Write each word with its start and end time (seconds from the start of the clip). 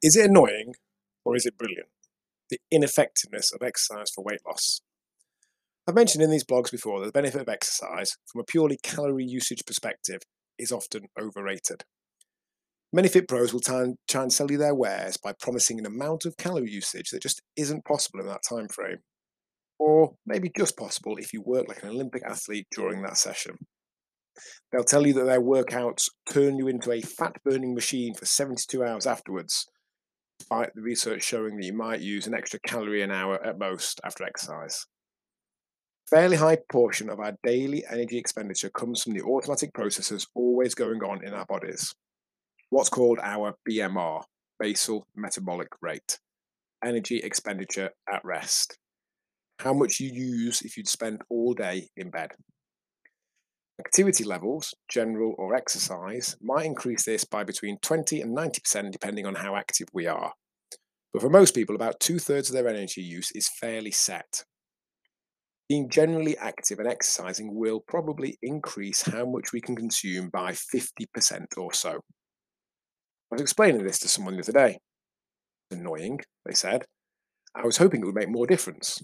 Is 0.00 0.14
it 0.14 0.30
annoying 0.30 0.74
or 1.24 1.34
is 1.34 1.44
it 1.44 1.58
brilliant? 1.58 1.88
The 2.50 2.60
ineffectiveness 2.70 3.52
of 3.52 3.66
exercise 3.66 4.10
for 4.14 4.22
weight 4.22 4.40
loss. 4.46 4.80
I've 5.88 5.94
mentioned 5.96 6.22
in 6.22 6.30
these 6.30 6.44
blogs 6.44 6.70
before 6.70 7.00
that 7.00 7.06
the 7.06 7.12
benefit 7.12 7.40
of 7.40 7.48
exercise, 7.48 8.16
from 8.26 8.40
a 8.40 8.44
purely 8.44 8.78
calorie 8.82 9.24
usage 9.24 9.64
perspective, 9.66 10.20
is 10.56 10.70
often 10.70 11.06
overrated. 11.20 11.82
Many 12.92 13.08
fit 13.08 13.26
pros 13.26 13.52
will 13.52 13.60
try 13.60 13.82
and, 13.82 13.96
try 14.08 14.22
and 14.22 14.32
sell 14.32 14.50
you 14.50 14.56
their 14.56 14.74
wares 14.74 15.16
by 15.16 15.32
promising 15.32 15.78
an 15.80 15.86
amount 15.86 16.24
of 16.24 16.36
calorie 16.36 16.70
usage 16.70 17.10
that 17.10 17.22
just 17.22 17.42
isn't 17.56 17.84
possible 17.84 18.20
in 18.20 18.26
that 18.26 18.42
time 18.48 18.68
frame, 18.68 18.98
or 19.80 20.14
maybe 20.24 20.50
just 20.56 20.76
possible 20.76 21.16
if 21.16 21.32
you 21.32 21.42
work 21.42 21.66
like 21.68 21.82
an 21.82 21.88
Olympic 21.88 22.22
athlete 22.24 22.68
during 22.70 23.02
that 23.02 23.16
session. 23.16 23.56
They'll 24.70 24.84
tell 24.84 25.06
you 25.06 25.12
that 25.14 25.24
their 25.24 25.42
workouts 25.42 26.08
turn 26.30 26.56
you 26.56 26.68
into 26.68 26.92
a 26.92 27.00
fat 27.00 27.36
burning 27.44 27.74
machine 27.74 28.14
for 28.14 28.26
72 28.26 28.84
hours 28.84 29.06
afterwards, 29.06 29.66
despite 30.38 30.74
the 30.74 30.82
research 30.82 31.22
showing 31.22 31.56
that 31.56 31.66
you 31.66 31.72
might 31.72 32.00
use 32.00 32.26
an 32.26 32.34
extra 32.34 32.60
calorie 32.60 33.02
an 33.02 33.10
hour 33.10 33.44
at 33.44 33.58
most 33.58 34.00
after 34.04 34.24
exercise. 34.24 34.86
Fairly 36.08 36.36
high 36.36 36.56
proportion 36.56 37.10
of 37.10 37.20
our 37.20 37.36
daily 37.42 37.84
energy 37.90 38.16
expenditure 38.16 38.70
comes 38.70 39.02
from 39.02 39.12
the 39.12 39.22
automatic 39.22 39.74
processes 39.74 40.26
always 40.34 40.74
going 40.74 41.02
on 41.02 41.22
in 41.22 41.34
our 41.34 41.44
bodies. 41.44 41.94
What's 42.70 42.88
called 42.88 43.18
our 43.22 43.54
BMR, 43.68 44.22
basal 44.58 45.06
metabolic 45.14 45.68
rate, 45.82 46.18
energy 46.82 47.18
expenditure 47.18 47.90
at 48.10 48.24
rest. 48.24 48.78
How 49.58 49.74
much 49.74 50.00
you 50.00 50.10
use 50.10 50.62
if 50.62 50.76
you'd 50.76 50.88
spend 50.88 51.20
all 51.28 51.52
day 51.52 51.88
in 51.96 52.10
bed. 52.10 52.30
Activity 53.80 54.24
levels, 54.24 54.74
general 54.88 55.36
or 55.38 55.54
exercise, 55.54 56.36
might 56.42 56.66
increase 56.66 57.04
this 57.04 57.24
by 57.24 57.44
between 57.44 57.78
20 57.80 58.20
and 58.20 58.36
90% 58.36 58.90
depending 58.90 59.24
on 59.24 59.36
how 59.36 59.54
active 59.54 59.86
we 59.92 60.06
are. 60.06 60.32
But 61.12 61.22
for 61.22 61.30
most 61.30 61.54
people, 61.54 61.76
about 61.76 62.00
two 62.00 62.18
thirds 62.18 62.48
of 62.50 62.54
their 62.54 62.68
energy 62.68 63.02
use 63.02 63.30
is 63.32 63.48
fairly 63.48 63.92
set. 63.92 64.44
Being 65.68 65.88
generally 65.88 66.36
active 66.38 66.80
and 66.80 66.88
exercising 66.88 67.54
will 67.54 67.80
probably 67.86 68.36
increase 68.42 69.02
how 69.02 69.24
much 69.26 69.52
we 69.52 69.60
can 69.60 69.76
consume 69.76 70.28
by 70.30 70.52
50% 70.52 71.46
or 71.56 71.72
so. 71.72 71.90
I 71.90 73.34
was 73.34 73.42
explaining 73.42 73.84
this 73.84 74.00
to 74.00 74.08
someone 74.08 74.34
the 74.34 74.42
other 74.42 74.52
day. 74.52 74.78
It's 75.70 75.78
Annoying, 75.78 76.20
they 76.44 76.54
said. 76.54 76.84
I 77.54 77.64
was 77.64 77.76
hoping 77.76 78.00
it 78.00 78.06
would 78.06 78.14
make 78.14 78.30
more 78.30 78.46
difference. 78.46 79.02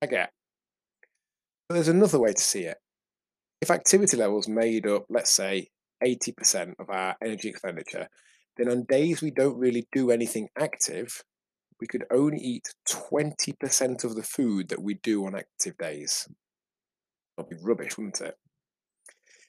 I 0.00 0.06
get. 0.06 0.30
But 1.68 1.74
there's 1.74 1.88
another 1.88 2.20
way 2.20 2.32
to 2.32 2.40
see 2.40 2.62
it 2.62 2.78
if 3.60 3.70
activity 3.70 4.16
levels 4.16 4.48
made 4.48 4.86
up, 4.86 5.06
let's 5.08 5.30
say, 5.30 5.68
80% 6.04 6.74
of 6.78 6.90
our 6.90 7.16
energy 7.22 7.48
expenditure, 7.48 8.08
then 8.56 8.68
on 8.68 8.84
days 8.84 9.22
we 9.22 9.30
don't 9.30 9.58
really 9.58 9.86
do 9.92 10.10
anything 10.10 10.48
active, 10.58 11.22
we 11.80 11.86
could 11.86 12.04
only 12.10 12.38
eat 12.38 12.74
20% 12.88 14.04
of 14.04 14.14
the 14.14 14.22
food 14.22 14.68
that 14.68 14.82
we 14.82 14.94
do 15.02 15.26
on 15.26 15.34
active 15.34 15.76
days. 15.78 16.28
That'd 17.36 17.50
be 17.50 17.56
rubbish, 17.62 17.96
wouldn't 17.96 18.20
it? 18.20 18.34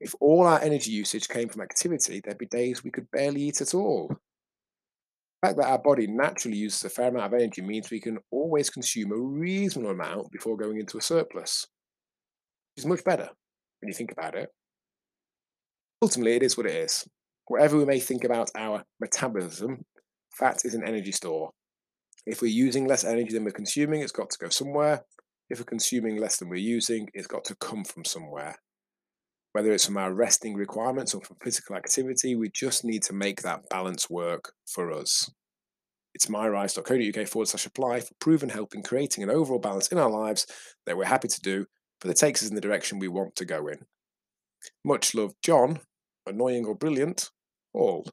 If 0.00 0.14
all 0.20 0.46
our 0.46 0.60
energy 0.60 0.92
usage 0.92 1.28
came 1.28 1.48
from 1.48 1.62
activity, 1.62 2.20
there'd 2.22 2.38
be 2.38 2.46
days 2.46 2.84
we 2.84 2.90
could 2.90 3.10
barely 3.10 3.42
eat 3.42 3.60
at 3.60 3.74
all. 3.74 4.08
The 4.08 5.48
fact 5.48 5.58
that 5.58 5.68
our 5.68 5.78
body 5.78 6.06
naturally 6.06 6.56
uses 6.56 6.84
a 6.84 6.90
fair 6.90 7.08
amount 7.08 7.32
of 7.32 7.34
energy 7.34 7.62
means 7.62 7.90
we 7.90 8.00
can 8.00 8.18
always 8.30 8.70
consume 8.70 9.12
a 9.12 9.16
reasonable 9.16 9.90
amount 9.90 10.30
before 10.30 10.56
going 10.56 10.78
into 10.78 10.98
a 10.98 11.02
surplus, 11.02 11.66
which 12.74 12.84
is 12.84 12.86
much 12.86 13.04
better 13.04 13.30
when 13.80 13.88
you 13.88 13.94
think 13.94 14.12
about 14.12 14.34
it. 14.34 14.48
Ultimately, 16.02 16.36
it 16.36 16.42
is 16.42 16.56
what 16.56 16.66
it 16.66 16.74
is. 16.74 17.06
Whatever 17.46 17.78
we 17.78 17.84
may 17.84 17.98
think 17.98 18.24
about 18.24 18.50
our 18.56 18.84
metabolism, 19.00 19.84
fat 20.34 20.60
is 20.64 20.74
an 20.74 20.86
energy 20.86 21.12
store. 21.12 21.50
If 22.26 22.42
we're 22.42 22.48
using 22.48 22.86
less 22.86 23.04
energy 23.04 23.32
than 23.32 23.44
we're 23.44 23.50
consuming, 23.52 24.02
it's 24.02 24.12
got 24.12 24.30
to 24.30 24.38
go 24.38 24.48
somewhere. 24.48 25.02
If 25.50 25.58
we're 25.58 25.64
consuming 25.64 26.18
less 26.18 26.36
than 26.36 26.50
we're 26.50 26.56
using, 26.56 27.08
it's 27.14 27.26
got 27.26 27.44
to 27.44 27.56
come 27.56 27.84
from 27.84 28.04
somewhere. 28.04 28.56
Whether 29.52 29.72
it's 29.72 29.86
from 29.86 29.96
our 29.96 30.12
resting 30.12 30.54
requirements 30.54 31.14
or 31.14 31.22
from 31.22 31.38
physical 31.42 31.74
activity, 31.74 32.36
we 32.36 32.50
just 32.54 32.84
need 32.84 33.02
to 33.04 33.14
make 33.14 33.42
that 33.42 33.68
balance 33.70 34.10
work 34.10 34.52
for 34.66 34.92
us. 34.92 35.30
It's 36.14 36.26
myrise.co.uk 36.26 37.28
forward 37.28 37.48
slash 37.48 37.66
apply 37.66 38.00
for 38.00 38.14
proven 38.20 38.50
help 38.50 38.74
in 38.74 38.82
creating 38.82 39.24
an 39.24 39.30
overall 39.30 39.58
balance 39.58 39.88
in 39.88 39.98
our 39.98 40.10
lives 40.10 40.46
that 40.84 40.96
we're 40.96 41.06
happy 41.06 41.28
to 41.28 41.40
do 41.40 41.66
but 42.00 42.10
it 42.10 42.16
takes 42.16 42.42
us 42.42 42.48
in 42.48 42.54
the 42.54 42.60
direction 42.60 42.98
we 42.98 43.08
want 43.08 43.36
to 43.36 43.44
go 43.44 43.66
in. 43.68 43.86
Much 44.84 45.14
love, 45.14 45.34
John, 45.42 45.80
annoying 46.26 46.64
or 46.64 46.74
brilliant, 46.74 47.30
all. 47.72 48.06